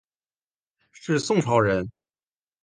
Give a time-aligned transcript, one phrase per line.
[0.91, 1.91] 是宋朝人。